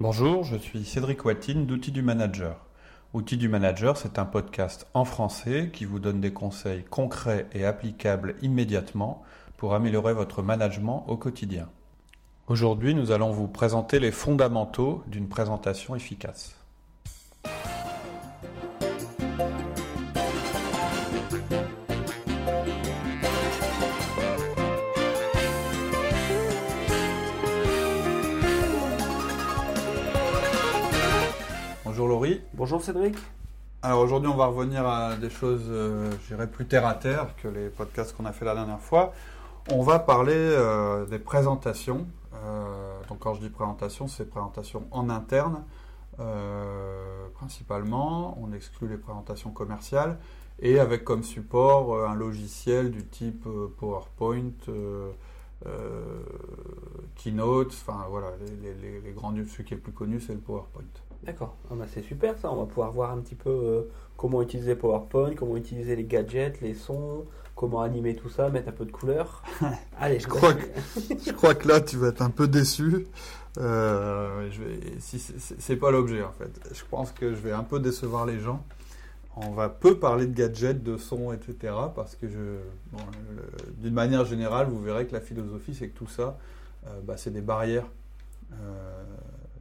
[0.00, 2.64] Bonjour, je suis Cédric Watine d'Outils du Manager.
[3.14, 7.64] Outils du Manager, c'est un podcast en français qui vous donne des conseils concrets et
[7.64, 9.24] applicables immédiatement
[9.56, 11.68] pour améliorer votre management au quotidien.
[12.46, 16.54] Aujourd'hui, nous allons vous présenter les fondamentaux d'une présentation efficace.
[32.52, 33.16] Bonjour Cédric.
[33.80, 37.34] Alors aujourd'hui, on va revenir à des choses, euh, je dirais, plus terre à terre
[37.36, 39.12] que les podcasts qu'on a fait la dernière fois.
[39.70, 42.06] On va parler euh, des présentations.
[42.34, 45.64] Euh, donc quand je dis présentation, c'est présentation en interne
[47.34, 48.36] principalement.
[48.42, 50.18] On exclut les présentations commerciales
[50.58, 53.46] et avec comme support un logiciel du type
[53.78, 54.50] PowerPoint.
[57.14, 60.40] Keynote, enfin voilà, les, les, les grands, celui qui est le plus connu, c'est le
[60.40, 60.82] PowerPoint.
[61.24, 63.82] D'accord, ah bah, c'est super ça, on va pouvoir voir un petit peu euh,
[64.16, 67.24] comment utiliser PowerPoint, comment utiliser les gadgets, les sons,
[67.56, 69.42] comment animer tout ça, mettre un peu de couleur.
[69.98, 70.64] Allez, je, crois que,
[71.26, 73.06] je crois que là tu vas être un peu déçu.
[73.58, 76.50] Euh, je vais, si c'est pas l'objet en fait.
[76.72, 78.64] Je pense que je vais un peu décevoir les gens.
[79.36, 81.74] On va peu parler de gadgets, de sons, etc.
[81.94, 82.58] Parce que je,
[83.76, 86.38] d'une manière générale, vous verrez que la philosophie, c'est que tout ça,
[86.86, 87.86] euh, bah, c'est des barrières,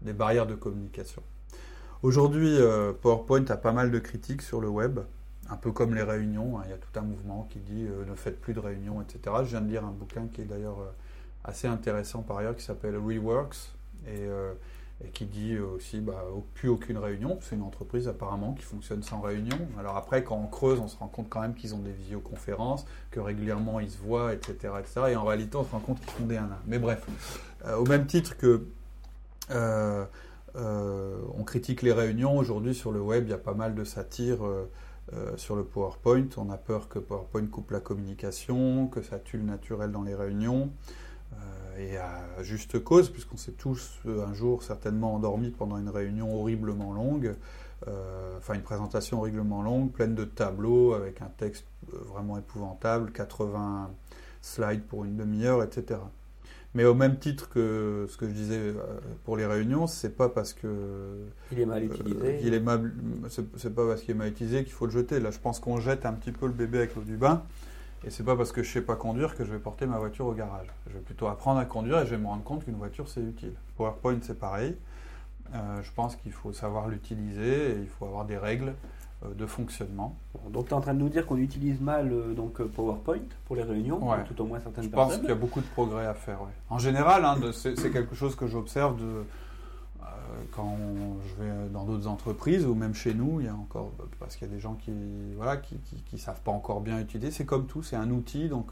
[0.02, 1.22] des barrières de communication.
[2.04, 5.00] Aujourd'hui, euh, PowerPoint a pas mal de critiques sur le web,
[5.50, 6.60] un peu comme les réunions.
[6.60, 6.64] Hein.
[6.66, 9.38] Il y a tout un mouvement qui dit euh, ne faites plus de réunions, etc.
[9.44, 10.92] Je viens de lire un bouquin qui est d'ailleurs euh,
[11.44, 13.72] assez intéressant par ailleurs, qui s'appelle Reworks,
[14.08, 14.30] et,
[15.14, 16.24] qui dit aussi bah,
[16.54, 17.40] plus aucune réunion.
[17.42, 19.58] C'est une entreprise apparemment qui fonctionne sans réunion.
[19.80, 22.86] Alors après, quand on creuse, on se rend compte quand même qu'ils ont des visioconférences,
[23.10, 24.74] que régulièrement ils se voient, etc.
[24.80, 25.02] etc.
[25.10, 27.08] et en réalité, on se rend compte qu'ils font des 1 Mais bref,
[27.76, 28.68] au même titre que
[30.58, 32.38] on critique les réunions.
[32.38, 34.70] Aujourd'hui, sur le web, il y a pas mal de satire euh,
[35.14, 36.28] euh, sur le PowerPoint.
[36.38, 40.16] On a peur que PowerPoint coupe la communication, que ça tue le naturel dans les
[40.16, 40.72] réunions.
[41.78, 46.92] et à juste cause, puisqu'on s'est tous un jour certainement endormis pendant une réunion horriblement
[46.92, 47.36] longue.
[48.38, 53.92] enfin, une présentation horriblement longue, pleine de tableaux, avec un texte vraiment épouvantable, 80
[54.42, 56.00] slides pour une demi-heure, etc.
[56.78, 60.30] Mais au même titre que ce que je disais euh, pour les réunions, c'est pas
[60.30, 62.40] parce que il est mal euh, utilisé.
[62.44, 62.94] il est mal,
[63.32, 65.20] c'est pas parce qu'il est mal utilisé qu'il faut le jeter.
[65.20, 67.42] Là, je pense qu'on jette un petit peu le bébé avec l'eau du bain.
[68.06, 70.28] Et c'est pas parce que je sais pas conduire que je vais porter ma voiture
[70.28, 70.68] au garage.
[70.86, 73.22] Je vais plutôt apprendre à conduire et je vais me rendre compte qu'une voiture c'est
[73.22, 73.54] utile.
[73.76, 74.76] PowerPoint c'est pareil.
[75.56, 79.46] Euh, je pense qu'il faut savoir l'utiliser et il faut avoir des règles euh, de
[79.48, 80.16] fonctionnement.
[80.52, 83.18] donc tu es en train de nous dire qu'on utilise mal euh, donc euh, PowerPoint
[83.46, 86.06] pour les réunions, tout au moins certaines Je pense qu'il y a beaucoup de progrès
[86.06, 86.40] à faire.
[86.70, 89.24] En général, hein, c'est quelque chose que j'observe de
[90.52, 90.78] quand
[91.26, 94.48] je vais dans d'autres entreprises ou même chez nous, il y a encore parce qu'il
[94.48, 94.92] y a des gens qui
[95.36, 97.32] voilà qui, qui, savent pas encore bien utiliser.
[97.32, 98.72] C'est comme tout, c'est un outil donc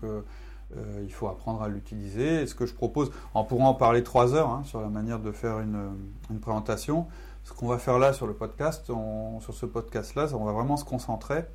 [0.76, 2.44] il faut apprendre à l'utiliser.
[2.44, 5.20] Et ce que je propose, on pourra en parler trois heures hein, sur la manière
[5.20, 5.90] de faire une,
[6.30, 7.08] une présentation
[7.46, 10.84] ce qu'on va faire là sur le podcast, sur ce podcast-là, on va vraiment se
[10.84, 11.46] concentrer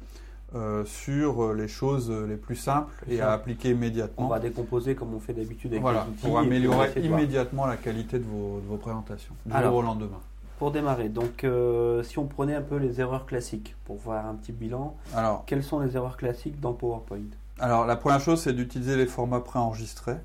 [0.55, 4.27] euh, sur euh, les choses les plus simples et à appliquer immédiatement.
[4.27, 8.25] On va décomposer comme on fait d'habitude avec voilà, Pour améliorer immédiatement la qualité de
[8.25, 10.21] vos, présentations, du jour au lendemain.
[10.59, 14.35] Pour démarrer, donc euh, si on prenait un peu les erreurs classiques pour voir un
[14.35, 17.19] petit bilan, alors, quelles sont les erreurs classiques dans PowerPoint?
[17.59, 20.19] Alors la première chose, c'est d'utiliser les formats préenregistrés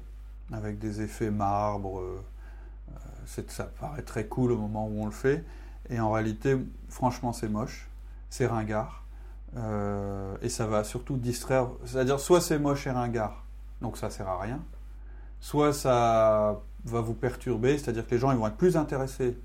[0.51, 2.01] avec des effets marbre
[3.25, 5.43] ça paraît très cool au moment où on le fait.
[5.89, 6.57] Et en réalité,
[6.89, 7.87] franchement, c'est moche,
[8.29, 9.03] c'est ringard.
[9.57, 11.67] Euh, et ça va surtout distraire.
[11.85, 13.43] C'est-à-dire, soit c'est moche et ringard,
[13.81, 14.59] donc ça sert à rien.
[15.39, 19.37] Soit ça va vous perturber, c'est-à-dire que les gens ils vont être plus intéressés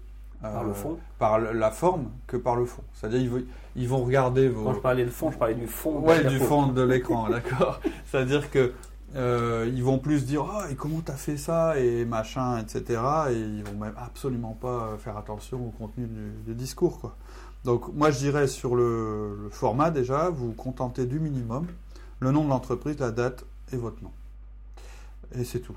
[0.45, 2.83] euh, par le fond, par la forme que par le fond.
[2.95, 4.65] C'est-à-dire ils, ils, vont regarder vos.
[4.65, 6.01] Quand je parlais de fond, je parlais du fond.
[6.01, 7.81] Ouais, du fond de l'écran, d'accord.
[8.07, 8.73] C'est-à-dire que
[9.17, 13.35] euh, ils vont plus dire oh, et comment t'as fait ça et machin etc et
[13.35, 16.07] ils vont même absolument pas faire attention au contenu
[16.47, 17.17] du, discours quoi.
[17.65, 21.67] Donc moi je dirais sur le, format déjà vous contentez du minimum
[22.21, 24.13] le nom de l'entreprise la date et votre nom
[25.35, 25.77] et c'est tout.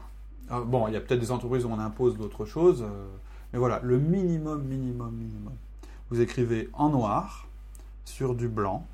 [0.50, 3.08] bon il y a peut-être des entreprises où on impose d'autres choses euh,
[3.52, 5.54] mais voilà le minimum minimum minimum
[6.12, 7.48] vous écrivez en noir
[8.06, 8.86] sur du blanc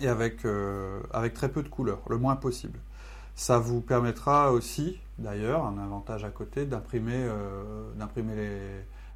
[0.00, 2.78] et avec, euh, avec très peu de couleurs le moins possible.
[3.40, 7.90] Ça vous permettra aussi, d'ailleurs, un avantage à côté, d'imprimer euh,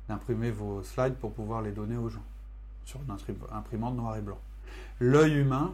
[0.08, 2.24] d'imprimer vos slides pour pouvoir les donner aux gens
[2.86, 3.14] sur une
[3.52, 4.38] imprimante noir et blanc.
[4.98, 5.72] L'œil humain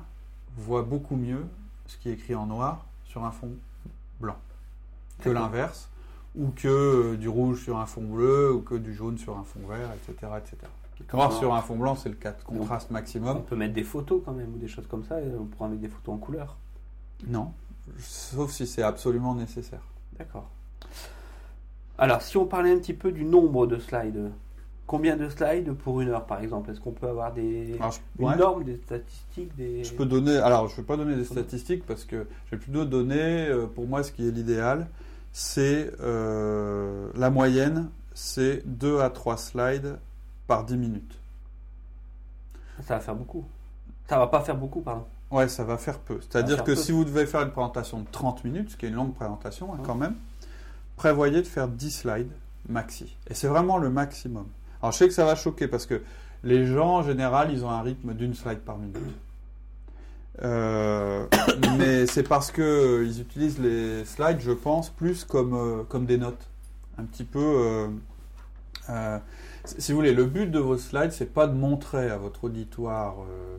[0.56, 1.46] voit beaucoup mieux
[1.86, 3.52] ce qui est écrit en noir sur un fond
[4.18, 4.36] blanc
[5.20, 5.88] que l'inverse,
[6.34, 9.44] ou que euh, du rouge sur un fond bleu, ou que du jaune sur un
[9.44, 10.32] fond vert, etc.
[10.38, 10.56] etc.
[11.12, 13.44] Noir sur un fond blanc, c'est le cas de contraste On maximum.
[13.44, 15.82] peut mettre des photos quand même, ou des choses comme ça, et on pourra mettre
[15.82, 16.56] des photos en couleur.
[17.28, 17.52] Non,
[17.98, 19.82] sauf si c'est absolument nécessaire.
[20.18, 20.48] D'accord.
[21.98, 24.30] Alors, si on parlait un petit peu du nombre de slides,
[24.86, 26.70] combien de slides pour une heure par exemple?
[26.70, 28.36] Est-ce qu'on peut avoir des Alors, je- une ouais.
[28.36, 31.84] norme, des statistiques, des Je peux donner, alors je ne vais pas donner des statistiques
[31.86, 34.88] parce que je vais plutôt donner, euh, pour moi, ce qui est l'idéal,
[35.32, 39.98] c'est euh, la moyenne, c'est 2 à 3 slides
[40.46, 41.18] par 10 minutes.
[42.82, 43.44] Ça va faire beaucoup.
[44.08, 45.04] Ça va pas faire beaucoup, pardon.
[45.30, 46.18] Ouais, ça va faire peu.
[46.20, 46.76] C'est-à-dire que peu.
[46.76, 49.72] si vous devez faire une présentation de 30 minutes, ce qui est une longue présentation
[49.72, 49.82] hein, Ouais.
[49.86, 50.14] quand même,
[50.96, 52.32] prévoyez de faire 10 slides
[52.68, 53.16] maxi.
[53.28, 54.46] Et c'est vraiment le maximum.
[54.82, 56.02] Alors je sais que ça va choquer parce que
[56.42, 58.96] les gens en général, ils ont un rythme d'une slide par minute.
[60.42, 61.26] Euh,
[61.78, 66.18] mais c'est parce que ils utilisent les slides, je pense, plus comme, euh, comme des
[66.18, 66.48] notes.
[66.98, 67.38] Un petit peu.
[67.40, 67.88] euh,
[68.90, 69.18] euh,
[69.64, 73.16] si vous voulez, le but de vos slides, c'est pas de montrer à votre auditoire
[73.30, 73.56] euh,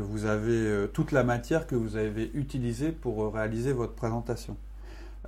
[0.00, 3.92] que vous avez euh, toute la matière que vous avez utilisée pour euh, réaliser votre
[3.92, 4.56] présentation.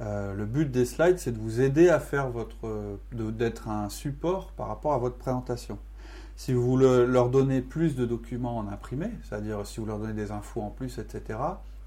[0.00, 2.56] Euh, le but des slides, c'est de vous aider à faire votre,
[3.12, 5.78] d'être un support par rapport à votre présentation.
[6.36, 10.14] Si vous le- leur donnez plus de documents en imprimé, c'est-à-dire si vous leur donnez
[10.14, 11.38] des infos en plus, etc.,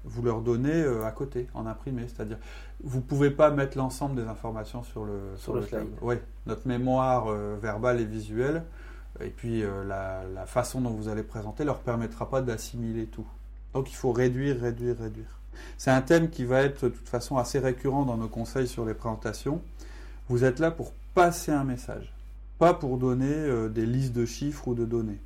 [0.04, 2.38] vous leur donnez à côté en imprimé, c'est-à-dire
[2.84, 5.80] vous pouvez pas mettre l'ensemble des informations sur le Sur le slide.
[6.00, 6.14] Oui,
[6.46, 8.62] notre mémoire euh, verbale et visuelle,
[9.20, 13.26] et puis euh, la, façon dont vous allez présenter leur permettra pas d'assimiler tout.
[13.74, 15.40] Donc il faut réduire, réduire, réduire.
[15.78, 18.84] C'est un thème qui va être de toute façon assez récurrent dans nos conseils sur
[18.84, 19.62] les présentations.
[20.28, 22.12] Vous êtes là pour passer un message,
[22.58, 25.20] pas pour donner euh, des listes de chiffres ou de données.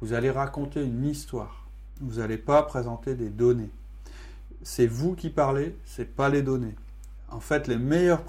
[0.00, 1.66] Vous allez raconter une histoire.
[2.00, 3.70] Vous n'allez pas présenter des données.
[4.62, 6.74] C'est vous qui parlez, c'est pas les données.
[7.30, 8.24] En fait, les meilleurs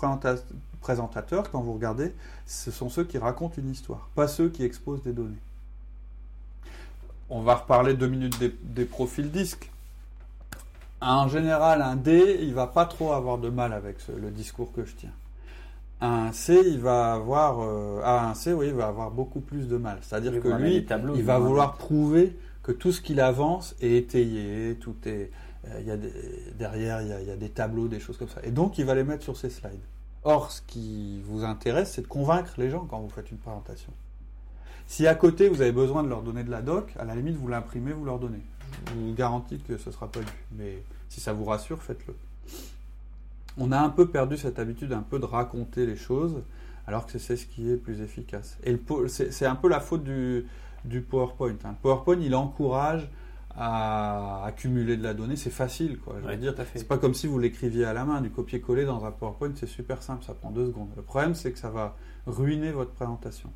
[0.82, 2.14] présentateurs, quand vous regardez,
[2.46, 5.36] ce sont ceux qui racontent une histoire, pas ceux qui exposent des données.
[7.30, 9.70] On va reparler deux minutes des, des profils disques.
[11.02, 14.72] En général, un D, il va pas trop avoir de mal avec ce- le discours
[14.74, 15.12] que je tiens.
[16.00, 19.68] Un C, il va avoir, euh, ah, un C, oui, il va avoir beaucoup plus
[19.68, 20.00] de mal.
[20.02, 24.76] C'est-à-dire que lui, tableaux, il va vouloir prouver que tout ce qu'il avance est étayé,
[24.80, 25.32] tout est,
[25.68, 26.14] euh, il y a des-
[26.58, 28.42] derrière, il y, a, il y a des tableaux, des choses comme ça.
[28.44, 29.80] Et donc, il va les mettre sur ses slides.
[30.30, 33.94] Or, ce qui vous intéresse, c'est de convaincre les gens quand vous faites une présentation.
[34.86, 37.38] Si à côté, vous avez besoin de leur donner de la doc, à la limite,
[37.38, 38.42] vous l'imprimez, vous leur donnez.
[38.88, 40.26] Je vous garantis que ce ne sera pas lu.
[40.58, 42.14] Mais si ça vous rassure, faites-le.
[43.58, 46.44] On a un peu perdu cette habitude un peu de raconter les choses,
[46.88, 48.58] alors que c'est ce qui est plus efficace.
[48.66, 48.78] Et
[49.08, 50.46] c'est un peu la faute du,
[50.84, 51.56] du PowerPoint.
[51.64, 51.70] hein.
[51.70, 53.08] Le PowerPoint, il encourage
[53.60, 55.36] à accumuler de la donnée.
[55.36, 56.16] C'est facile, quoi.
[56.22, 59.04] Je veux dire, c'est pas comme si vous l'écriviez à la main, du copier-coller dans
[59.06, 60.90] un PowerPoint, c'est super simple, ça prend deux secondes.
[60.96, 61.96] Le problème, c'est que ça va
[62.28, 63.50] ruiner votre présentation.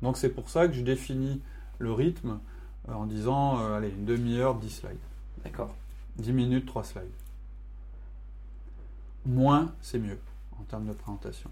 [0.00, 1.40] Donc c'est pour ça que je définis
[1.78, 2.38] le rythme
[2.88, 4.96] euh, en disant, euh, allez, une demi-heure, 10 slides.
[5.44, 5.74] D'accord.
[6.16, 7.04] 10 minutes, 3 slides.
[9.26, 10.18] Moins, c'est mieux
[10.58, 11.50] en termes de présentation.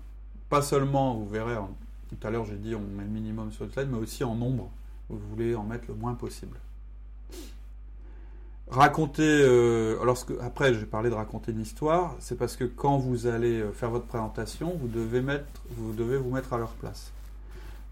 [0.48, 1.70] Pas seulement, vous verrez, en-
[2.08, 4.34] tout à l'heure j'ai dit on met le minimum sur le slide, mais aussi en
[4.34, 4.68] nombre.
[5.08, 6.56] Vous voulez en mettre le moins possible.
[8.70, 13.26] Raconter, euh, lorsque, après j'ai parlé de raconter une histoire, c'est parce que quand vous
[13.26, 15.44] allez euh, faire votre présentation, vous devez, mettre,
[15.76, 17.10] vous devez vous mettre à leur place.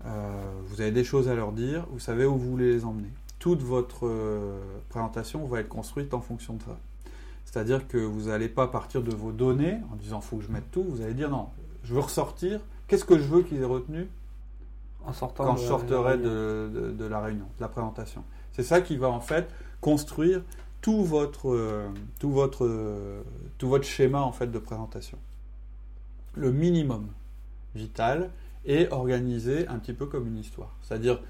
[0.07, 0.31] Euh,
[0.69, 3.11] vous avez des choses à leur dire, vous savez où vous voulez les emmener.
[3.41, 6.77] Toute votre euh, présentation va être construite en fonction de ça.
[7.45, 10.71] C'est-à-dire que vous n'allez pas partir de vos données en disant faut que je mette
[10.71, 11.49] tout, vous allez dire non,
[11.83, 14.07] je veux ressortir, qu'est-ce que je veux qu'ils aient retenu
[15.05, 18.23] En sortant quand je sortirai de, de- de la réunion, de la présentation.
[18.53, 19.49] C'est ça qui va en fait
[19.81, 20.43] construire
[20.81, 23.23] tout votre, euh, tout votre,
[23.59, 25.19] tout votre schéma en fait de présentation.
[26.35, 27.09] Le minimum
[27.75, 28.31] vital
[28.65, 30.75] est organisé un petit peu comme une histoire.
[30.83, 31.21] C'est-à-dire,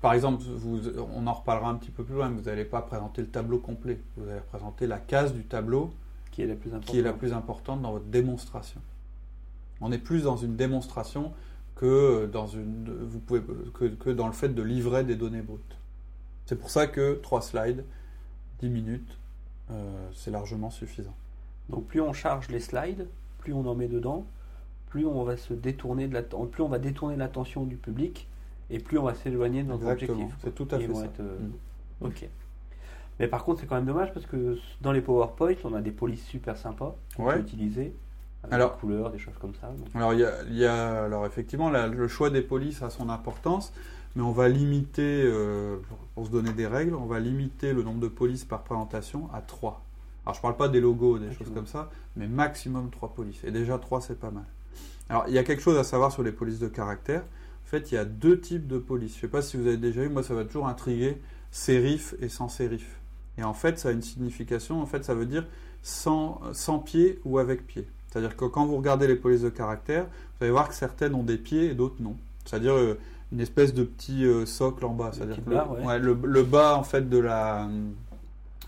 [0.00, 0.80] par exemple, vous,
[1.14, 3.58] on en reparlera un petit peu plus loin, mais vous n'allez pas présenter le tableau
[3.58, 4.00] complet.
[4.16, 5.92] Vous allez présenter la case du tableau
[6.30, 6.90] qui est la plus importante.
[6.90, 8.80] qui est la plus importante dans votre démonstration.
[9.80, 11.32] On est plus dans une démonstration
[11.76, 13.42] que dans, une, vous pouvez,
[13.74, 15.76] que, que dans le fait de livrer des données brutes.
[16.46, 17.84] C'est pour ça que 3 slides,
[18.62, 19.18] 10 minutes,
[19.70, 21.14] euh, c'est largement suffisant.
[21.68, 23.06] Donc plus on charge les slides,
[23.38, 24.24] plus on en met dedans,
[24.88, 28.28] plus on va se détourner de la, plus on va détourner l'attention du public
[28.70, 30.36] et plus on va s'éloigner de notre Exactement, objectif.
[30.44, 31.04] c'est tout à Ils fait vont ça.
[31.06, 31.38] être, euh,
[32.00, 32.06] Mm.
[32.06, 32.28] Ok.
[33.20, 35.90] Mais par contre, c'est quand même dommage parce que dans les PowerPoint, on a des
[35.92, 37.34] polices super sympas qu'on Ouais.
[37.34, 37.94] peut utiliser.
[38.44, 39.68] Avec Alors- des couleurs, des choses comme ça.
[39.68, 42.82] donc- Alors, il y a, il y a- alors effectivement, la- le choix des polices
[42.82, 43.72] a son importance,
[44.14, 45.78] mais on va limiter, euh,
[46.14, 49.40] pour, se donner des règles, on va limiter le nombre de polices par présentation à
[49.40, 49.82] 3.
[50.24, 53.42] Alors, je parle pas des logos, des choses comme ça, mais maximum 3 polices.
[53.44, 54.44] Et déjà, 3, c'est pas mal.
[55.08, 57.22] Alors, il y a quelque chose à savoir sur les polices de caractère.
[57.22, 59.12] En fait, il y a deux types de polices.
[59.12, 62.14] Je ne sais pas si vous avez déjà vu, moi, ça va toujours intriguer sérif
[62.20, 63.00] et sans sérif.
[63.38, 64.80] Et en fait, ça a une signification.
[64.80, 65.46] En fait, ça veut dire
[65.82, 67.86] sans, sans pied ou avec pied.
[68.08, 71.22] C'est-à-dire que quand vous regardez les polices de caractère, vous allez voir que certaines ont
[71.22, 72.16] des pieds et d'autres non.
[72.44, 72.98] C'est-à-dire euh,
[73.32, 75.10] une espèce de petit euh, socle en bas.
[75.12, 75.84] C'est-à-dire que le, barre, ouais.
[75.84, 77.68] ouais, le- le bas en fait de la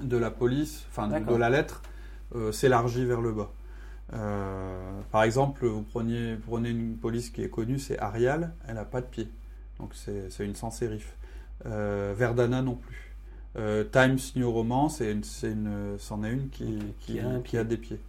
[0.01, 1.81] de la police, enfin de, la lettre,
[2.35, 3.53] euh, s'élargit vers le bas.
[4.13, 8.75] Euh, par exemple, vous preniez, vous prenez une police qui est connue, c'est Arial, elle
[8.75, 9.29] n'a pas de pied.
[9.79, 11.15] Donc c'est une sans sérif.
[11.65, 13.15] Verdana non plus.
[13.93, 17.41] Times New Roman, c'est une, c'est une, c'en est une qui, qui, qui a un
[17.41, 18.01] qui a des pieds.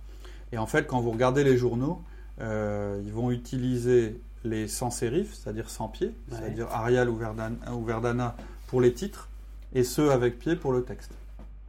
[0.52, 2.02] Et en fait, quand vous regardez les journaux,
[2.40, 6.38] ils vont utiliser les sans sérif, c'est-à-dire sans pied, Ouais.
[6.38, 8.36] c'est-à-dire Arial ou Verdana, ou Verdana
[8.68, 9.28] pour les titres,
[9.74, 11.12] et ceux avec pied pour le texte.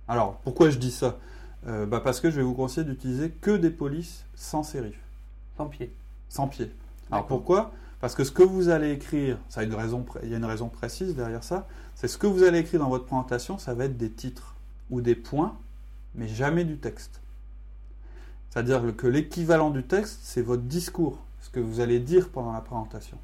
[0.09, 1.17] Alors, pourquoi je dis ça?
[1.67, 4.97] Euh, bah Parce que je vais vous conseiller d'utiliser que des polices sans sérif,
[5.57, 5.93] Sans pied.
[6.29, 6.71] sans pied.
[7.11, 7.73] Alors pourquoi?
[8.01, 10.45] Parce que ce que vous allez écrire, ça a une raison, il y a une
[10.45, 13.87] raison précise derrière ça, c'est ce que vous allez écrire dans votre présentation, ça va
[13.87, 14.55] être des titres
[14.91, 15.57] ou des points,
[16.15, 17.21] mais jamais du texte.
[18.51, 22.61] C'est-à-dire que l'équivalent du texte, c'est votre discours, ce que vous allez dire pendant la
[22.61, 23.19] présentation.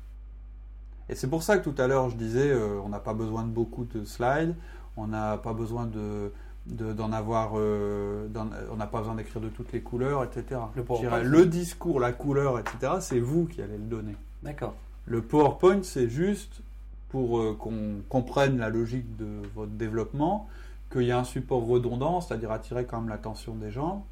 [1.08, 3.42] Et c'est pour ça que tout à l'heure je disais, euh, on n'a pas besoin
[3.42, 4.54] de beaucoup de slides,
[4.96, 6.32] on n'a pas besoin de
[6.66, 8.28] de- d'en avoir, euh,
[8.70, 10.60] on n'a pas besoin d'écrire de toutes les couleurs, etc.
[11.00, 12.92] Dirais, le discours, la couleur, etc.
[13.00, 14.14] C'est vous qui allez le donner.
[14.44, 14.74] D'accord.
[15.06, 16.60] Le PowerPoint, c'est juste
[17.08, 19.26] pour euh, qu'on comprenne la logique de
[19.56, 20.48] votre développement,
[20.92, 24.06] qu'il y a un support redondant, c'est-à-dire attirer quand même l'attention des gens,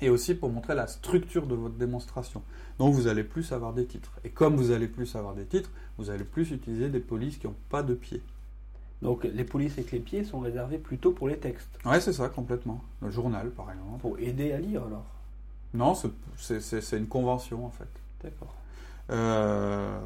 [0.00, 2.42] et aussi pour montrer la structure de votre démonstration.
[2.78, 4.12] Donc vous allez plus avoir des titres.
[4.24, 7.46] Et comme vous allez plus avoir des titres, vous allez plus utiliser des polices qui
[7.46, 8.22] n'ont pas de pied.
[9.02, 11.78] Donc les polices avec les pieds sont réservées plutôt pour les textes.
[11.84, 12.82] Ouais, c'est ça, complètement.
[13.00, 14.00] Le journal, par exemple.
[14.00, 15.06] Pour aider à lire alors.
[15.74, 15.94] Non,
[16.36, 17.88] c'est une convention, en fait.
[18.22, 18.54] D'accord.
[19.10, 20.00] Euh,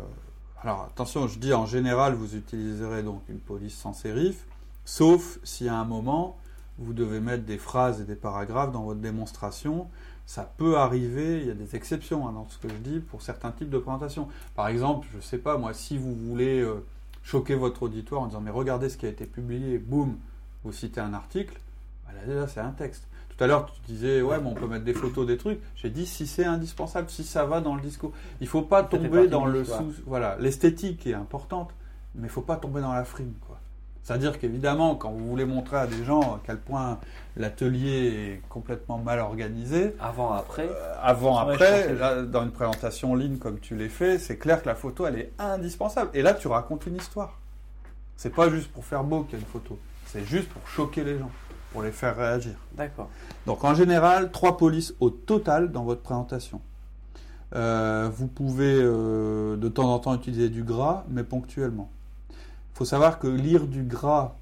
[0.63, 4.47] alors attention, je dis en général, vous utiliserez donc une police sans sérif,
[4.85, 6.37] sauf si à un moment
[6.83, 9.89] vous devez mettre des phrases et des paragraphes dans votre démonstration.
[10.27, 13.23] Ça peut arriver, il y a des exceptions hein, dans ce que je dis pour
[13.23, 14.29] certains types de présentations.
[14.55, 16.85] Par exemple, je sais pas moi, si vous voulez euh,
[17.23, 20.17] choquer votre auditoire en disant mais regardez ce qui a été publié, boum,
[20.65, 21.59] vous citez un article,
[22.07, 23.09] bah là déjà c'est un texte.
[23.37, 25.61] Tout à l'heure tu disais ouais mais on peut mettre des photos des trucs.
[25.75, 28.12] J'ai dit si c'est indispensable, si ça va dans le discours.
[28.41, 29.93] Il faut pas tomber dans le sous.
[30.07, 31.75] Voilà, l'esthétique est importante,
[32.15, 33.59] mais il faut pas tomber dans la frime quoi.
[34.05, 36.99] C'est-à-dire qu'évidemment, quand vous voulez montrer à des gens à quel point
[37.37, 40.69] l'atelier est complètement mal organisé, Avant, après.
[40.69, 44.61] euh, avant, après, là, dans une présentation en ligne comme tu l'as fait, c'est clair
[44.61, 46.11] que la photo, elle est indispensable.
[46.15, 47.39] Et là, tu racontes une histoire.
[48.17, 49.79] C'est pas juste pour faire beau qu'il y a une photo.
[50.07, 51.31] C'est juste pour choquer les gens,
[51.73, 52.55] pour les faire réagir.
[52.73, 53.09] D'accord.
[53.47, 56.61] Donc en général, trois polices au total dans votre présentation.
[57.55, 61.89] Euh, vous pouvez euh, de temps en temps utiliser du gras, mais ponctuellement.
[62.83, 64.35] Il faut savoir que lire du gras,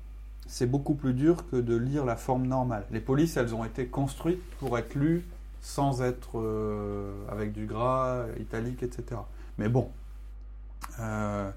[0.47, 2.87] c'est beaucoup plus dur que de lire la forme normale.
[2.91, 5.27] Les polices, elles ont été construites pour être lues
[5.61, 9.21] sans être euh, avec du gras, italique, etc.
[9.59, 9.91] Mais bon,
[11.01, 11.51] euh,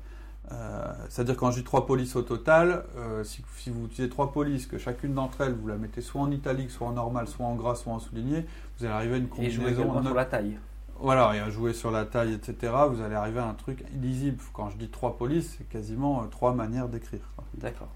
[0.51, 2.83] euh, c'est-à-dire quand je dis trois polices au total,
[3.23, 6.31] si, si vous utilisez trois polices, que chacune d'entre elles, vous la mettez soit en
[6.31, 8.45] italique, soit en normal, soit en gras, soit en souligné,
[8.77, 9.89] vous allez arriver à une Et combinaison.
[9.89, 10.57] en- sur la taille.
[10.99, 12.71] Voilà, et à jouer sur la taille, etc.
[12.89, 14.37] Vous allez arriver à un truc illisible.
[14.53, 17.19] Quand je dis trois polices, c'est quasiment euh, trois manières d'écrire.
[17.55, 17.89] D'accord.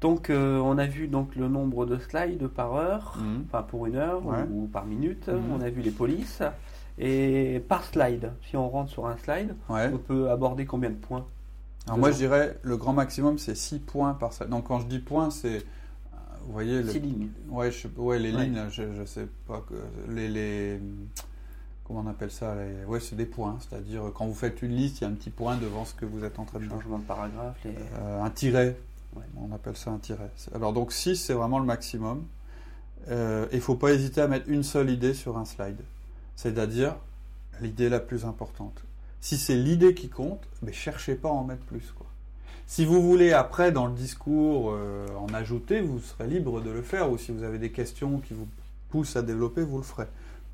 [0.00, 3.44] Donc euh, on a vu donc le nombre de slides par heure, Mhm.
[3.46, 4.42] enfin pour une heure Ouais.
[4.50, 5.28] ou, ou par minute.
[5.28, 5.42] Mhm.
[5.52, 6.42] On a vu les polices.
[6.98, 9.90] Et par slide, si on rentre sur un slide, Ouais.
[9.92, 11.24] on peut aborder combien de points
[11.86, 14.48] Alors moi, je dirais le grand maximum, c'est 6 points par slide.
[14.50, 15.58] Donc quand je dis points, c'est,
[16.44, 17.28] vous voyez, le- Six lignes.
[17.50, 18.44] ouais, je- ouais, les Ouais.
[18.44, 20.80] lignes, là, je, je sais pas, que- les, les,
[21.90, 23.58] comment on appelle ça les- Ouais, c'est des points.
[23.60, 26.04] C'est-à-dire quand vous faites une liste, il y a un petit point devant ce que
[26.04, 26.72] vous êtes en train de dire.
[26.72, 27.56] Changement de paragraphe.
[27.64, 27.74] Les...
[27.98, 28.76] Euh, un tiret.
[29.16, 29.24] Ouais.
[29.36, 30.30] On appelle ça un tiret.
[30.54, 32.24] Alors donc 6, c'est vraiment le maximum.
[33.08, 35.80] Euh, Il ne faut pas hésiter à mettre une seule idée sur un slide.
[36.36, 36.94] C'est-à-dire
[37.60, 38.82] l'idée la plus importante.
[39.20, 41.92] Si c'est l'idée qui compte, mais cherchez pas à en mettre plus.
[41.96, 42.06] Quoi.
[42.66, 46.82] Si vous voulez après dans le discours euh, en ajouter, vous serez libre de le
[46.82, 47.10] faire.
[47.10, 48.46] Ou si vous avez des questions qui vous
[48.90, 50.06] poussent à développer, vous le ferez.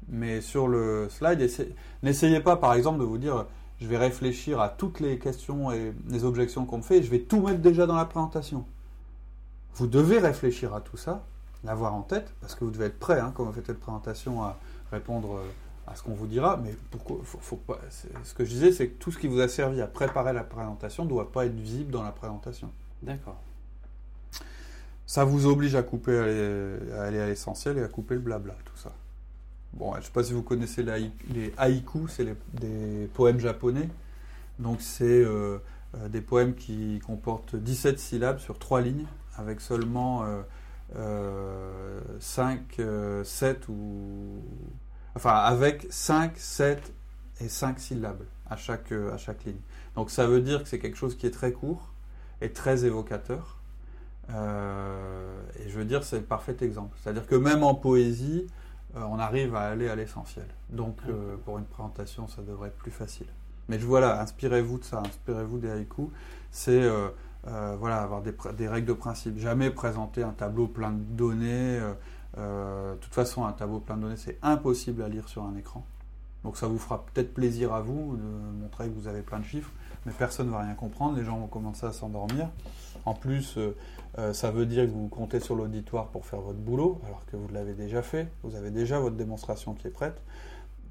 [0.08, 3.46] Mais sur le slide, essayez- n'essayez pas par exemple de vous dire
[3.80, 7.10] je vais réfléchir à toutes les questions et les objections qu'on me fait et je
[7.10, 8.64] vais tout mettre déjà dans la présentation.
[9.74, 11.24] Vous devez réfléchir à tout ça,
[11.64, 14.42] l'avoir en tête, parce que vous devez être prêt hein, quand vous faites cette présentation
[14.42, 14.56] à
[14.90, 15.42] répondre euh,
[15.86, 16.56] à ce qu'on vous dira.
[16.56, 19.26] Mais pourquoi faut, faut pas, c'est- Ce que je disais, c'est que tout ce qui
[19.26, 22.70] vous a servi à préparer la présentation ne doit pas être visible dans la présentation.
[23.02, 23.36] D'accord.
[25.04, 26.16] Ça vous oblige à couper,
[26.96, 28.92] à aller à l'essentiel et à couper le blabla, tout ça.
[29.76, 33.38] Bon, je ne sais pas si vous connaissez les, haï- les haïkus, c'est des poèmes
[33.40, 33.88] japonais.
[34.58, 35.58] Donc c'est euh,
[35.96, 39.06] euh, des poèmes qui comportent 17 syllabes sur 3 lignes,
[39.36, 40.24] avec seulement
[40.96, 42.80] euh, 5,
[43.24, 44.42] 7 ou...
[45.14, 46.92] Enfin, avec 5, 7
[47.40, 49.56] et 5 syllabes à chaque, euh, à chaque ligne.
[49.94, 51.92] Donc ça veut dire que c'est quelque chose qui est très court
[52.40, 53.58] et très évocateur.
[54.30, 56.96] Euh, et je veux dire, c'est le parfait exemple.
[57.02, 58.50] C'est-à-dire que même en poésie, euh,
[59.08, 60.46] on arrive à aller à l'essentiel.
[60.70, 63.26] Donc euh, pour une présentation, ça devrait être plus facile.
[63.68, 66.06] Mais je- voilà, inspirez-vous de ça, inspirez-vous des haïkus.
[66.50, 67.08] C'est euh,
[67.48, 69.38] euh, voilà, avoir des, des règles de principe.
[69.38, 71.78] Jamais présenter un tableau plein de données.
[71.80, 71.92] euh,
[72.38, 75.56] euh, de toute façon, un tableau plein de données, c'est impossible à lire sur un
[75.56, 75.84] écran.
[76.44, 79.44] Donc ça vous fera peut-être plaisir à vous de montrer que vous avez plein de
[79.44, 79.70] chiffres,
[80.06, 82.48] mais personne ne va rien comprendre, les gens vont commencer à s'endormir.
[83.04, 83.76] En plus, euh,
[84.18, 87.36] euh, ça veut dire que vous comptez sur l'auditoire pour faire votre boulot, alors que
[87.36, 90.22] vous l'avez déjà fait, vous avez déjà votre démonstration qui est prête.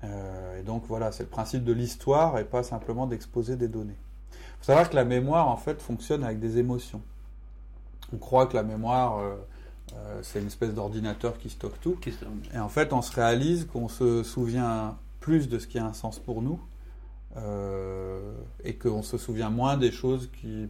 [0.03, 3.97] Euh, et donc voilà, c'est le principe de l'histoire et pas simplement d'exposer des données.
[4.31, 7.01] Il faut savoir que la mémoire, en fait, fonctionne avec des émotions.
[8.13, 9.35] On croit que la mémoire, euh,
[9.95, 11.97] euh, c'est une espèce d'ordinateur qui stocke tout.
[12.53, 15.93] Et en fait, on se réalise qu'on se souvient plus de ce qui a un
[15.93, 16.59] sens pour nous
[17.37, 20.69] euh, et qu'on se souvient moins des choses qui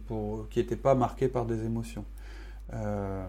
[0.56, 2.04] n'étaient pas marquées par des émotions.
[2.72, 3.24] Euh,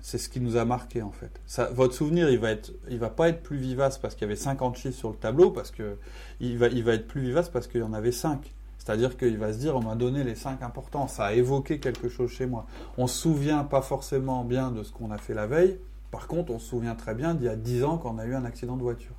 [0.00, 1.40] c'est ce qui nous a marqué en fait.
[1.72, 2.54] Votre souvenir, il va
[2.90, 5.70] va pas être plus vivace parce qu'il y avait 50 chiffres sur le tableau, parce
[5.70, 5.96] que
[6.40, 8.52] il va, il va être plus vivace parce qu'il y en avait 5.
[8.78, 12.08] C'est-à-dire qu'il va se dire, on m'a donné les 5 importants, ça a évoqué quelque
[12.08, 12.66] chose chez moi.
[12.98, 15.78] On se souvient pas forcément bien de ce qu'on a fait la veille,
[16.14, 18.36] par contre, on se souvient très bien d'il y a 10 ans qu'on a eu
[18.36, 19.14] un accident de voiture.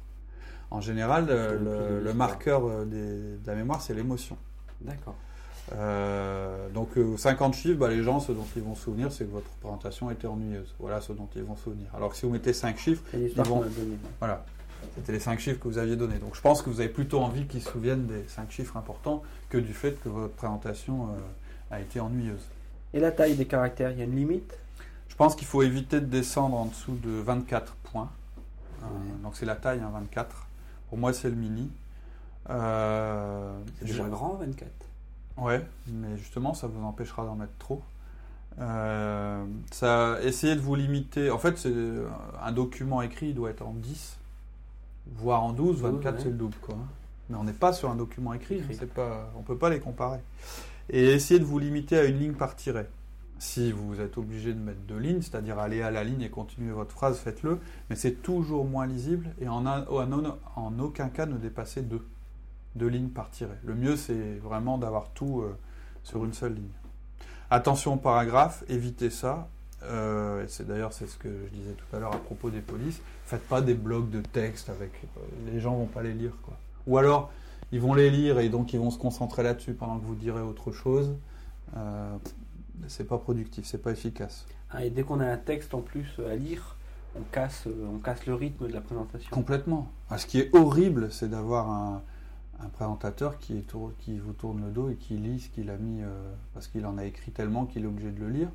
[0.72, 4.38] En général, le, marqueur euh, des- de la mémoire, c'est l'émotion.
[4.82, 5.16] D'accord.
[5.74, 9.26] Euh, donc euh, 50 chiffres, bah, les gens, ce dont ils vont se souvenir, c'est
[9.26, 10.74] que votre présentation était ennuyeuse.
[10.80, 11.88] Voilà ce dont ils vont se souvenir.
[11.96, 13.64] Alors que si vous mettez 5 chiffres, Ils vont-
[14.20, 14.46] voilà,
[14.96, 16.18] c'était les 5 chiffres que vous aviez donnés.
[16.20, 19.24] Donc je pense que vous avez plutôt envie qu'ils se souviennent des 5 chiffres importants
[19.50, 22.46] que du fait que votre présentation euh, a été ennuyeuse.
[22.94, 24.58] Et la taille des caractères, il y a une limite?
[25.10, 28.10] Je pense qu'il faut éviter de descendre en dessous de 24 points.
[28.84, 28.92] Euh, Ouais.
[29.24, 30.45] donc c'est la taille, hein, 24.
[30.96, 31.70] Pour moi, c'est le mini.
[32.50, 34.72] Euh, C'est déjà grand, 24.
[35.36, 37.82] Ouais, mais justement, ça vous empêchera d'en mettre trop.
[38.62, 41.32] Euh, ça, essayez de vous limiter.
[41.32, 41.74] En fait, c'est
[42.42, 44.16] un document écrit, il doit être en 10,
[45.18, 46.20] voire en 12, 24, ouais.
[46.24, 46.56] c'est le double.
[46.62, 46.78] Quoi.
[47.30, 48.76] Mais on n'est pas sur un document écrit, Écrit.
[48.80, 50.22] c'est pas, on ne peut pas les comparer.
[50.90, 52.88] Et essayez de vous limiter à une ligne par tiret.
[53.38, 56.72] Si vous êtes obligé de mettre deux lignes, c'est-à-dire aller à la ligne et continuer
[56.72, 57.60] votre phrase, faites-le.
[57.90, 62.06] Mais c'est toujours moins lisible et en, un- en- en aucun cas ne dépassez deux.
[62.76, 63.58] Deux lignes par tiret.
[63.64, 65.56] Le mieux, c'est vraiment d'avoir tout euh,
[66.04, 66.70] sur une seule ligne.
[67.50, 69.48] Attention au paragraphe, évitez ça.
[69.84, 73.02] Euh, c'est d'ailleurs c'est ce que je disais tout à l'heure à propos des polices.
[73.26, 76.32] Faites pas des blocs de texte avec euh, les gens vont pas les lire.
[76.88, 77.32] Ou alors
[77.72, 80.42] ils vont les lire et donc ils vont se concentrer là-dessus pendant que vous direz
[80.42, 81.16] autre chose.
[82.88, 84.46] C'est pas productif, c'est pas efficace.
[84.70, 86.76] Ah, et dès qu'on a un texte en plus à lire,
[87.18, 89.30] on casse, euh, on casse le rythme de la présentation.
[89.32, 89.88] Complètement.
[90.10, 92.02] Ah, ce qui est horrible, c'est d'avoir un,
[92.60, 95.70] un présentateur qui, est tour- qui vous tourne le dos et qui lit ce qu'il
[95.70, 98.50] a mis euh, parce qu'il en a écrit tellement qu'il est obligé de le lire.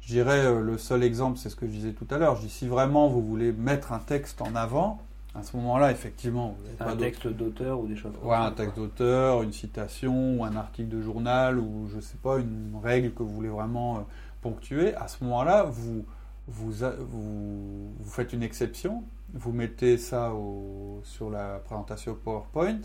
[0.00, 2.36] Je dirais euh, le seul exemple, c'est ce que je disais tout à l'heure.
[2.36, 5.02] Je dis si vraiment vous voulez mettre un texte en avant,
[5.38, 8.76] à ce moment-là, effectivement, un texte d'auteur ou des choses comme Ouais, ça, un texte
[8.76, 13.22] d'auteur, une citation, ou un article de journal, ou je sais pas, une règle que
[13.22, 14.00] vous voulez vraiment euh,
[14.42, 14.94] ponctuer.
[14.94, 16.04] À ce moment-là, vous,
[16.48, 22.80] vous, vous, vous faites une exception, vous mettez ça au- sur la présentation PowerPoint,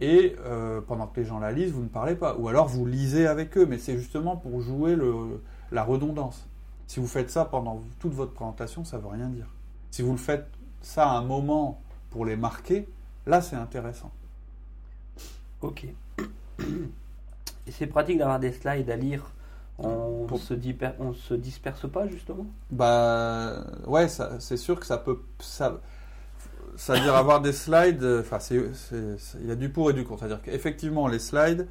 [0.00, 2.36] et euh, pendant que les gens la lisent, vous ne parlez pas.
[2.36, 5.40] Ou alors vous lisez avec eux, mais c'est justement pour jouer le-
[5.72, 6.46] la redondance.
[6.86, 9.46] Si vous faites ça pendant toute votre présentation, ça ne veut rien dire.
[9.90, 10.46] Si vous le faites
[10.86, 12.88] ça à un moment pour les marquer,
[13.26, 14.10] là c'est intéressant.
[15.60, 15.86] Ok.
[16.58, 19.32] Et c'est pratique d'avoir des slides à lire.
[19.78, 20.54] On Pour- se
[21.00, 22.46] on se disperse pas justement?
[22.70, 25.20] Bah ouais, c'est sûr que ça peut.
[25.40, 25.80] Ça,
[26.76, 30.20] c'est-à-dire avoir des slides, enfin, il y a du pour et du contre.
[30.20, 31.66] C'est-à-dire qu'effectivement, les slides,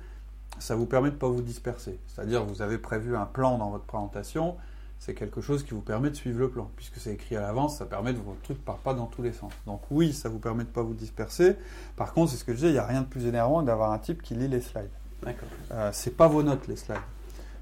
[0.60, 2.00] ça vous permet de ne pas vous disperser.
[2.08, 4.56] C'est-à-dire vous avez prévu un plan dans votre présentation,
[5.00, 6.72] c'est quelque chose qui vous permet de suivre le plan.
[6.76, 9.22] Puisque c'est écrit à l'avance, ça permet que votre truc ne part pas dans tous
[9.22, 9.52] les sens.
[9.68, 11.56] Donc oui, ça vous permet de ne pas vous disperser.
[11.96, 13.68] Par contre, c'est ce que je disais, il n'y a rien de plus énervant que
[13.68, 14.90] d'avoir un type qui lit les slides.
[15.22, 15.48] D'accord.
[15.72, 16.98] Euh, c'est pas vos notes les slides.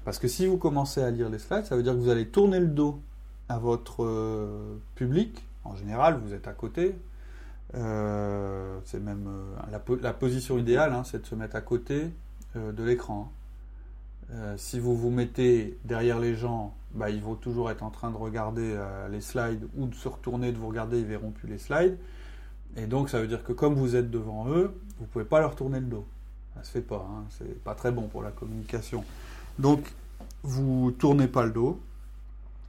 [0.04, 2.28] Parce que si vous commencez à lire les slides, ça veut dire que vous allez
[2.28, 3.00] tourner le dos
[3.48, 5.44] à votre euh, public.
[5.64, 6.94] En général, vous êtes à côté.
[7.74, 11.60] Euh, c'est même euh, la, po- la position idéale, hein, c'est de se mettre à
[11.60, 12.10] côté
[12.54, 13.32] de l'écran.
[14.32, 18.10] Euh, si vous vous mettez derrière les gens, bah, ils vont toujours être en train
[18.10, 21.48] de regarder euh, les slides ou de se retourner, de vous regarder, ils verront plus
[21.48, 21.98] les slides.
[22.76, 25.40] Et donc, ça veut dire que comme vous êtes devant eux, vous ne pouvez pas
[25.40, 26.06] leur tourner le dos.
[26.54, 27.24] Ça ne se fait pas, hein.
[27.30, 29.04] c'est pas très bon pour la communication.
[29.58, 29.84] Donc,
[30.42, 31.80] vous tournez pas le dos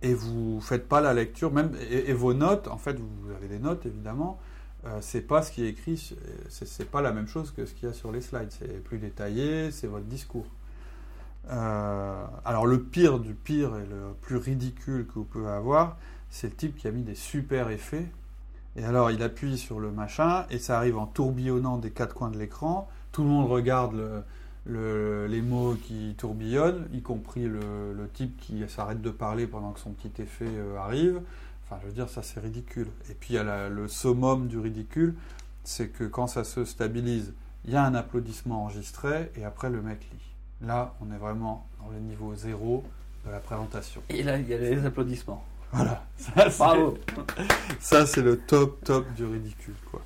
[0.02, 3.60] et vous faites pas la lecture, même et, vos notes, en fait, vous avez des
[3.60, 4.40] notes évidemment.
[4.86, 6.16] Euh, c'est pas ce qui est écrit,
[6.50, 8.52] c'est pas la même chose que ce qu'il y a sur les slides.
[8.52, 10.46] C'est plus détaillé, c'est votre discours.
[11.52, 15.98] Euh, alors le pire du pire et le plus ridicule que vous pouvez avoir,
[16.30, 18.08] c'est le type qui a mis des super effets.
[18.76, 22.30] Et alors il appuie sur le machin et ça arrive en tourbillonnant des quatre coins
[22.30, 22.90] de l'écran.
[23.12, 24.24] Tout le monde regarde
[24.68, 29.92] les mots qui tourbillonnent, y compris le, type qui s'arrête de parler pendant que son
[29.92, 31.22] petit effet euh, arrive.
[31.66, 32.88] Enfin, je veux dire, ça c'est ridicule.
[33.10, 35.16] Et puis il y a le summum du ridicule,
[35.64, 37.34] c'est que quand ça se stabilise,
[37.66, 40.35] il y a un applaudissement enregistré et après le mec lit.
[40.66, 42.84] Là, on est vraiment dans le niveau zéro
[43.26, 44.02] de la présentation.
[44.10, 45.44] Et là, il y a les applaudissements.
[45.72, 46.04] Voilà.
[46.18, 46.98] Ça, Bravo.
[47.80, 50.02] Ça, c'est le top, top du ridicule, quoi.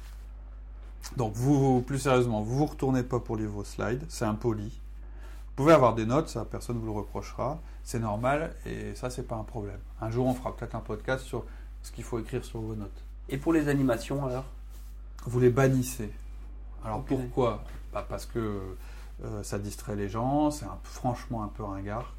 [1.15, 4.65] Donc, vous, plus sérieusement, vous ne vous retournez pas pour lire vos slides, c'est impoli.
[4.65, 9.09] Vous pouvez avoir des notes, ça, personne ne vous le reprochera, c'est normal, et ça,
[9.09, 9.79] c'est pas un problème.
[10.01, 11.45] Un jour, on fera peut-être un podcast sur
[11.83, 13.03] ce qu'il faut écrire sur vos notes.
[13.29, 14.45] Et pour les animations, alors?
[15.25, 16.11] Vous les bannissez.
[16.83, 17.63] Alors, pourquoi?
[17.93, 18.75] Bah, Parce que
[19.25, 22.13] euh, ça distrait les gens, c'est franchement un peu ringard.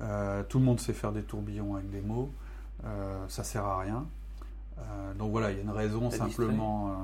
[0.00, 2.30] Euh, tout le monde sait faire des tourbillons avec des mots,
[2.84, 4.06] euh, ça sert à rien.
[5.18, 6.96] donc voilà, il y a une raison simplement.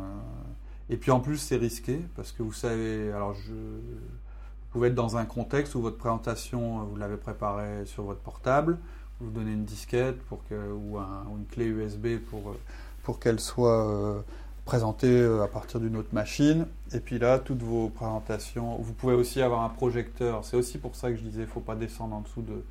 [0.88, 4.94] et puis en plus, c'est risqué parce que vous savez, alors je, vous pouvez être
[4.94, 8.78] dans un contexte où votre présentation, vous l'avez préparée sur votre portable,
[9.20, 12.54] vous donnez une disquette pour que, ou, une clé USB pour,
[13.02, 14.24] pour qu'elle soit
[14.68, 16.66] présenter euh, à partir d'une autre machine.
[16.92, 20.44] Et puis là, toutes vos présentations, vous pouvez aussi avoir un projecteur.
[20.44, 22.62] C'est aussi pour ça que je disais, il ne faut pas descendre en dessous de,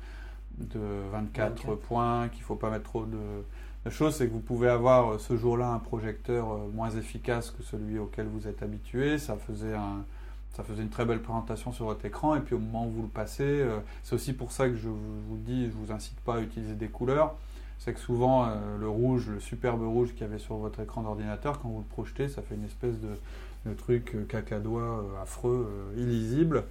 [0.58, 0.80] de
[1.10, 3.18] 24, points, qu'il ne faut pas mettre trop de,
[3.84, 7.50] la chose, c'est que vous pouvez avoir euh, ce jour-là un projecteur euh, moins efficace
[7.50, 9.18] que celui auquel vous êtes habitué.
[9.18, 10.04] Ça faisait, un,
[10.52, 12.36] ça faisait une très belle présentation sur votre écran.
[12.36, 13.66] Et puis au moment où vous le passez,
[14.04, 16.74] c'est aussi pour ça que je vous dis, je ne vous incite pas à utiliser
[16.74, 17.34] des couleurs
[17.78, 21.02] c'est que souvent euh, le rouge, le superbe rouge qu'il y avait sur votre écran
[21.02, 25.68] d'ordinateur, quand vous le projetez, ça fait une espèce de, truc euh, cacadois euh, affreux,
[25.96, 26.64] illisible.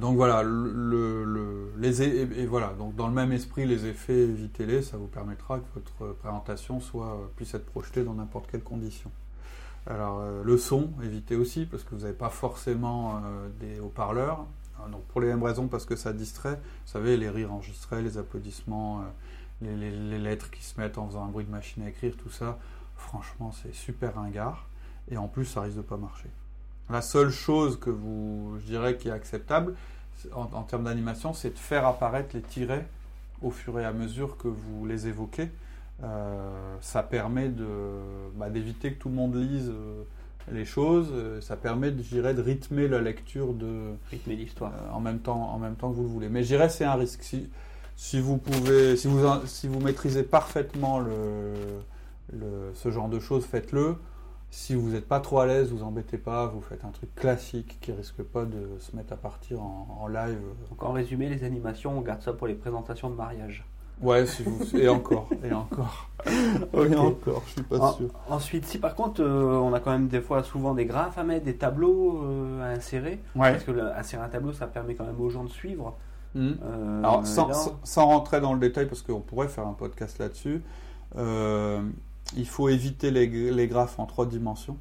[0.00, 4.96] donc voilà, le, les, et, voilà, donc dans le même esprit, les effets, évitez-les, ça
[4.96, 9.10] vous permettra que votre présentation soit, puisse être projetée dans n'importe quelle condition.
[9.88, 13.20] Alors le son, évitez aussi, parce que vous n'avez pas forcément
[13.60, 14.46] des haut-parleurs.
[14.90, 18.18] Donc pour les mêmes raisons, parce que ça distrait, vous savez, les rires enregistrés, les
[18.18, 19.04] applaudissements
[19.62, 22.58] les, lettres qui se mettent en faisant un bruit de machine à écrire, tout ça,
[22.96, 24.66] franchement, c'est super ringard.
[25.10, 26.28] Et en plus, ça risque de pas marcher.
[26.90, 29.74] La seule chose que vous, je dirais, qui est acceptable
[30.32, 32.86] en, termes d'animation, c'est de faire apparaître les tirets
[33.42, 35.50] au fur et à mesure que vous les évoquez.
[36.02, 37.66] Euh, ça permet de,
[38.34, 40.02] bah, d'éviter que tout le monde lise euh,
[40.50, 41.12] les choses.
[41.42, 45.52] Ça permet, je dirais, de rythmer la lecture de rythmer l'histoire euh, en même temps,
[45.52, 46.28] en même temps que vous le voulez.
[46.28, 47.22] Mais je dirais, c'est un risque.
[47.22, 47.48] Si,
[47.96, 51.54] si vous pouvez, si vous, si vous maîtrisez parfaitement le,
[52.74, 53.96] ce genre de choses, faites-le.
[54.50, 57.78] Si vous n'êtes pas trop à l'aise, vous embêtez pas, vous faites un truc classique
[57.80, 60.38] qui risque pas de se mettre à partir en, live.
[60.70, 63.66] Donc en résumé, les animations, on garde ça pour les présentations de mariage.
[64.00, 64.76] Ouais, si vous...
[64.76, 66.10] et encore, et encore.
[66.26, 68.08] Et encore, je suis pas sûr.
[68.28, 71.24] Ensuite, si par contre, euh, on a quand même des fois souvent des graphes à
[71.24, 75.20] mettre, des tableaux euh, à insérer, parce que insérer un tableau, ça permet quand même
[75.20, 75.96] aux gens de suivre.
[76.36, 76.52] Hmm.
[76.62, 80.62] Euh, Alors, sans, rentrer dans le détail, parce qu'on pourrait faire un podcast là-dessus,
[81.16, 81.80] euh,
[82.36, 84.76] il faut éviter les, graphes en trois dimensions,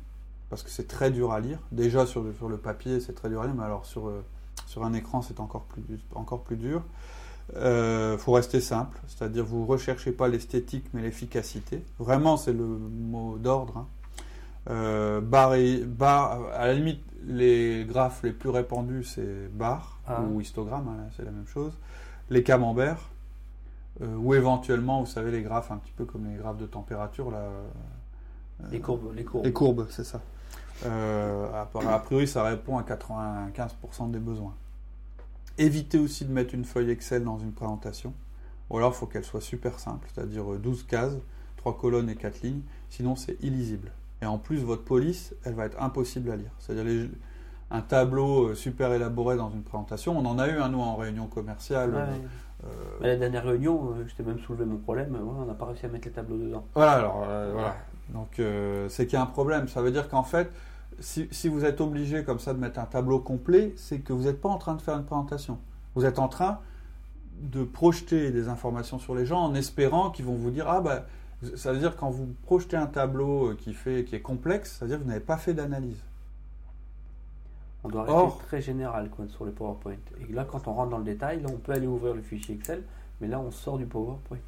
[0.50, 1.60] parce que c'est très dur à lire.
[1.72, 4.22] Déjà, sur le, sur le papier, c'est très dur à lire, mais alors sur, euh,
[4.68, 6.84] sur un écran, c'est encore plus, encore plus dur.
[7.56, 11.84] Il faut rester simple, c'est-à-dire vous recherchez pas l'esthétique, mais l'efficacité.
[12.00, 13.78] Vraiment, c'est le mot d'ordre.
[13.78, 13.88] Hein.
[14.70, 20.22] Euh, bar, et, bar, à la limite, les graphes les plus répandus, c'est bar ah.
[20.22, 21.74] ou histogramme, hein, c'est la même chose.
[22.30, 23.10] Les camemberts,
[24.02, 27.32] euh, ou éventuellement, vous savez, les graphes un petit peu comme les graphes de température.
[27.32, 27.68] Là, euh,
[28.72, 29.46] les courbes, les courbes.
[29.46, 30.22] Les courbes, c'est ça.
[30.84, 34.54] a priori, ça répond à 95% des besoins.
[35.58, 38.14] Évitez aussi de mettre une feuille Excel dans une présentation.
[38.70, 41.14] Ou alors, il faut qu'elle soit super simple, c'est-à-dire 12 cases,
[41.58, 42.62] 3 colonnes et 4 lignes.
[42.90, 43.92] Sinon, c'est illisible.
[44.22, 46.52] Et en plus, votre police, elle va être impossible à lire.
[46.60, 47.10] C'est-à-dire
[47.72, 50.18] un tableau euh, super élaboré dans une présentation.
[50.18, 51.94] On en a eu un, nous, en réunion commerciale.
[51.96, 52.68] Euh,
[53.02, 55.18] la dernière réunion, euh, t'ai même soulevé mon problème.
[55.22, 56.66] on n'a pas réussi à mettre les tableaux dedans.
[56.74, 57.76] Voilà, alors, voilà.
[58.10, 58.40] Donc,
[58.90, 59.68] c'est qu'il y a un problème.
[59.68, 60.52] Ça veut dire qu'en fait,
[61.00, 64.24] si, si, vous êtes obligé comme ça de mettre un tableau complet, c'est que vous
[64.24, 65.58] n'êtes pas en train de faire une présentation.
[65.96, 66.60] Vous êtes en train
[67.42, 71.06] de projeter des informations sur les gens en espérant qu'ils vont vous dire Ah, bah
[71.56, 74.90] Ça veut dire quand vous projetez un tableau qui, fait, qui est complexe, ça veut
[74.90, 75.98] dire que vous n'avez pas fait d'analyse.
[77.86, 79.94] On doit rester très général quoi, sur le PowerPoint.
[80.28, 82.56] Et là, quand on rentre dans le détail, là, on peut aller ouvrir le fichier
[82.56, 82.84] Excel,
[83.22, 84.40] mais là, on sort du PowerPoint.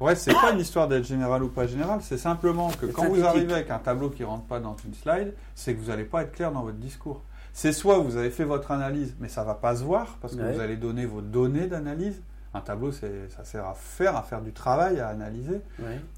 [0.00, 3.24] Ouais, c'est pas une histoire d'être général ou pas général, c'est simplement que quand vous
[3.24, 6.22] arrivez avec un tableau qui rentre pas dans une slide, c'est que vous n'allez pas
[6.22, 7.22] être clair dans votre discours.
[7.52, 10.42] C'est soit vous avez fait votre analyse, mais ça va pas se voir parce que
[10.42, 12.22] vous allez donner vos données d'analyse.
[12.54, 13.08] Un tableau, ça
[13.44, 15.60] sert à faire, à faire du travail, à analyser.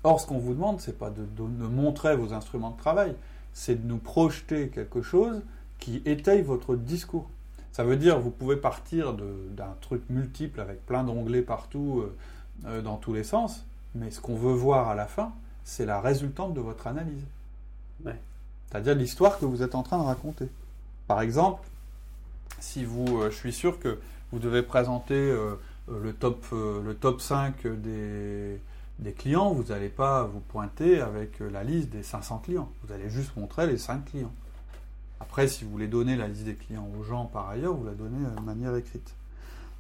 [0.03, 3.15] Or, ce qu'on vous demande, c'est pas de, de, montrer vos instruments de travail,
[3.53, 5.43] c'est de nous projeter quelque chose
[5.85, 7.29] qui étaye votre discours.
[7.71, 12.17] Ça veut dire, vous pouvez partir d'un truc multiple avec plein d'onglets partout, euh,
[12.65, 16.01] euh, dans tous les sens, mais ce qu'on veut voir à la fin, c'est la
[16.01, 17.25] résultante de votre analyse.
[18.03, 20.49] C'est-à-dire l'histoire que vous êtes en train de raconter.
[21.07, 21.61] Par exemple,
[22.61, 23.99] si vous, euh, je suis sûr que
[24.33, 25.33] vous devez présenter
[25.89, 28.59] le, top, le top 5 des,
[29.01, 32.73] des clients, vous n'allez pas vous pointer avec la liste des 500 clients.
[32.83, 34.33] Vous allez juste montrer les 5 clients.
[35.25, 37.95] Après, si vous voulez donner la liste des clients aux gens par ailleurs, vous la
[37.95, 39.15] donnez de manière écrite.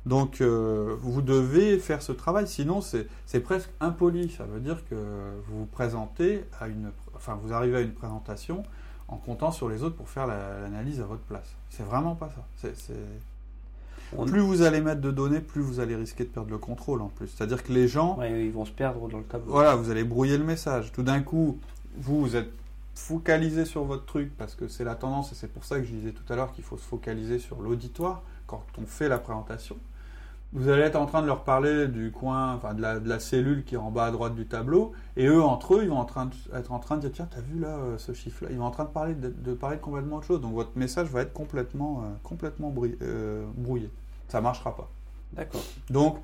[0.06, 4.30] Donc, euh, vous devez faire ce travail, sinon c'est presque impoli.
[4.30, 4.94] Ça veut dire que
[5.46, 8.62] vous vous présentez à une, enfin, vous arrivez à une présentation
[9.08, 11.54] en comptant sur les autres pour faire l'analyse à votre place.
[11.68, 12.68] C'est vraiment pas ça.
[14.26, 17.08] Plus vous allez mettre de données, plus vous allez risquer de perdre le contrôle en
[17.08, 17.28] plus.
[17.28, 19.52] C'est-à-dire que les gens, ils vont se perdre dans le tableau.
[19.52, 20.90] Voilà, vous allez brouiller le message.
[20.92, 21.58] Tout d'un coup,
[21.98, 22.50] vous, vous êtes
[22.94, 25.92] focaliser sur votre truc parce que c'est la tendance et c'est pour ça que je
[25.92, 29.76] disais tout à l'heure qu'il faut se focaliser sur l'auditoire quand on fait la présentation.
[30.52, 33.74] Vous allez être en train de leur parler du coin, enfin de la, cellule qui
[33.74, 36.30] est en bas à droite du tableau, et eux entre eux, ils vont en train
[36.54, 38.52] être en train de dire tiens, t'as vu là euh, ce chiffre-là?
[38.52, 40.40] Ils vont en train de parler de, parler complètement autre chose.
[40.40, 43.90] Donc votre message va être complètement euh, complètement euh, brouillé.
[44.28, 44.88] Ça marchera pas.
[45.32, 45.62] D'accord.
[45.90, 46.18] Donc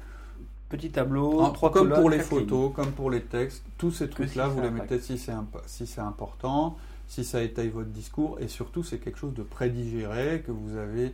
[0.70, 4.62] Petit tableau, trois Comme pour les photos, comme pour les textes, tous ces trucs-là, vous
[4.62, 5.32] les mettez si c'est
[5.66, 6.78] si c'est important,
[7.08, 11.12] si ça étaye votre discours, et surtout c'est quelque chose de prédigéré que vous avez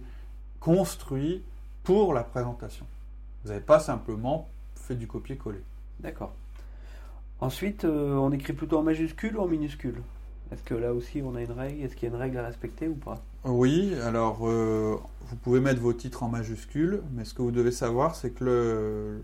[0.60, 1.42] construit
[1.84, 2.84] pour la présentation.
[3.42, 5.62] Vous n'avez pas simplement fait du copier-coller.
[6.00, 6.34] D'accord.
[7.40, 10.02] Ensuite, euh, on écrit plutôt en majuscule ou en minuscule?
[10.52, 11.82] Est-ce que là aussi on a une règle?
[11.82, 13.22] Est-ce qu'il y a une règle à respecter ou pas?
[13.44, 14.96] Oui, alors euh,
[15.28, 18.44] vous pouvez mettre vos titres en majuscules, mais ce que vous devez savoir, c'est que
[18.44, 19.20] le,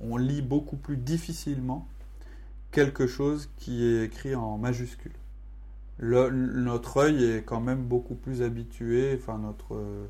[0.00, 1.88] on lit beaucoup plus difficilement
[2.72, 5.12] quelque chose qui est écrit en majuscule.
[6.00, 10.06] notre œil est quand même beaucoup plus habitué, enfin notre euh,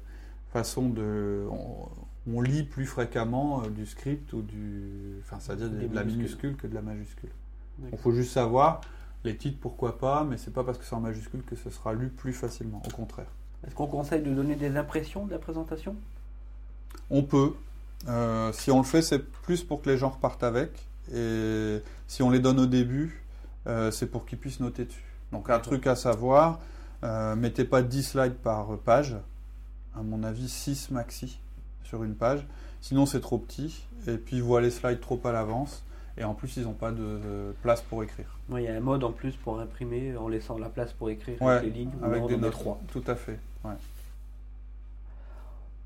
[0.50, 1.44] façon de,
[2.26, 6.66] on, lit plus fréquemment euh, du script ou du, enfin c'est-à-dire de, la minuscule que
[6.66, 7.30] de la majuscule.
[7.92, 8.80] Il faut juste savoir
[9.24, 11.94] les titres, pourquoi pas, mais c'est pas parce que c'est en majuscule que ce sera
[11.94, 12.82] lu plus facilement.
[12.86, 13.26] Au contraire.
[13.66, 15.96] Est-ce qu'on conseille de donner des impressions de la présentation?
[17.10, 17.54] On peut.
[18.08, 20.70] Euh, si on le fait, c'est plus pour que les gens repartent avec.
[21.12, 23.22] Et si on les donne au début,
[23.66, 25.04] euh, c'est pour qu'ils puissent noter dessus.
[25.32, 26.60] Donc un truc à savoir,
[27.02, 29.16] euh, mettez pas 10 slides par page.
[29.96, 31.38] À mon avis, 6 maxi
[31.84, 32.46] sur une page.
[32.80, 33.86] Sinon, c'est trop petit.
[34.06, 35.82] Et puis, voit les slides trop à l'avance.
[36.16, 38.38] Et en plus, ils n'ont pas de, place pour écrire.
[38.50, 41.42] il y a un mode en plus pour imprimer en laissant la place pour écrire
[41.42, 41.92] avec les lignes.
[42.02, 42.56] Avec des notes.
[42.92, 43.38] Tout à fait.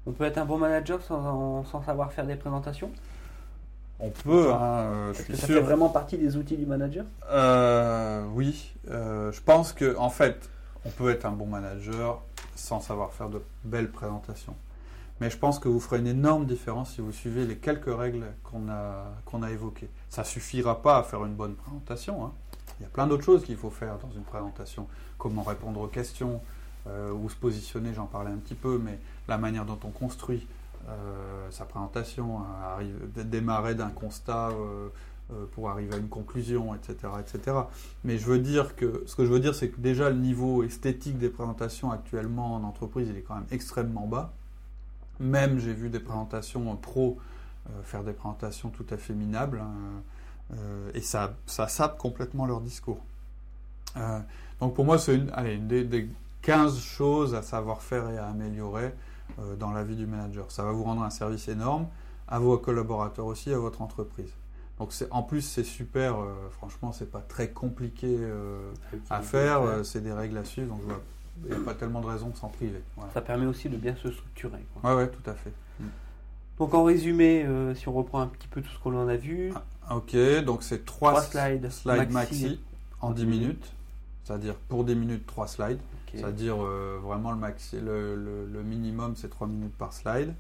[0.07, 2.91] On peut être un bon manager sans, savoir faire des présentations?
[4.01, 4.53] On peut.
[4.53, 7.05] Hein, euh, ça fait vraiment partie des outils du manager?
[7.31, 8.73] Euh, Oui.
[8.91, 10.49] Euh, je pense que en fait,
[10.85, 12.23] on peut être un bon manager
[12.55, 14.55] sans savoir faire de belles présentations.
[15.21, 18.25] Mais je pense que vous ferez une énorme différence si vous suivez les quelques règles
[18.45, 19.91] qu'on a, qu'on a évoquées.
[20.09, 22.25] Ça suffira pas à faire une bonne présentation.
[22.25, 22.33] Hein.
[22.79, 24.87] Il y a plein d'autres choses qu'il faut faire dans une présentation.
[25.19, 26.41] Comment répondre aux questions,
[26.87, 30.47] euh, ou se positionner, j'en parlais un petit peu, mais la manière dont on construit
[30.89, 32.43] euh, sa présentation,
[32.81, 34.51] euh, démarrer d'un constat
[35.53, 37.55] pour arriver à une conclusion, etc., etc.
[38.03, 40.63] Mais je veux dire que ce que je veux dire, c'est que déjà le niveau
[40.63, 44.33] esthétique des présentations actuellement en entreprise, il est quand même extrêmement bas.
[45.21, 47.19] Même j'ai vu des présentations pro
[47.83, 50.57] faire des présentations tout à fait minables, hein,
[50.95, 53.01] et ça, ça sape complètement leur discours.
[54.61, 56.09] donc pour moi, c'est une, allez, une des
[56.43, 58.95] 15 choses à savoir faire et à améliorer
[59.39, 60.51] euh, dans la vie du manager.
[60.51, 61.87] Ça va vous rendre un service énorme
[62.27, 64.31] à vos collaborateurs aussi, à votre entreprise.
[64.79, 68.71] Donc en plus c'est super, euh, franchement c'est pas très compliqué euh,
[69.11, 70.83] à faire, c'est des règles à suivre, donc
[71.45, 72.83] il n'y a pas tellement de raisons de s'en priver.
[73.15, 74.65] Ça permet aussi de bien se structurer.
[74.83, 75.53] Oui, ouais, tout à fait.
[75.81, 75.87] Mm.
[76.59, 79.53] Donc en résumé, si on reprend un petit peu tout ce qu'on en a vu.
[79.55, 81.71] Ah, ok, donc c'est 3, slides,
[82.11, 82.61] maxi,
[83.01, 83.73] en 10 minutes,
[84.25, 85.81] c'est-à-dire pour 10 minutes 3 slides.
[86.13, 90.35] C'est-à-dire euh, vraiment le, maxi, le, minimum, c'est 3 minutes par slide.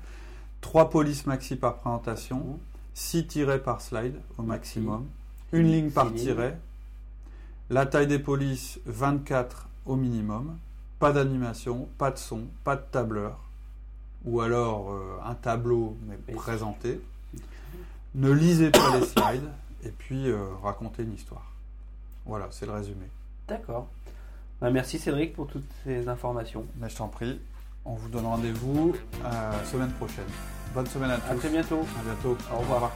[0.60, 2.58] 3 polices maxi par présentation.
[2.94, 5.06] 6 tirés par slide au maximum.
[5.52, 6.58] Une ligne par tiret.
[7.70, 10.56] La taille des polices, 24 au minimum.
[10.98, 13.38] Pas d'animation, pas de son, pas de tableur.
[14.24, 17.00] Ou alors euh, un tableau, mais présenté.
[18.14, 19.48] Ne lisez pas les slides.
[19.84, 21.52] Et puis euh, racontez une histoire.
[22.26, 23.06] Voilà, c'est le résumé.
[23.46, 23.86] D'accord.
[24.60, 26.66] Bah, merci Cédric pour toutes ces informations.
[26.80, 27.40] Mais je t'en prie,
[27.84, 30.26] on vous donne rendez-vous euh, semaine prochaine.
[30.74, 31.38] Bonne semaine à À tous.
[31.38, 31.80] très bientôt.
[32.00, 32.36] À bientôt.
[32.52, 32.90] Au revoir.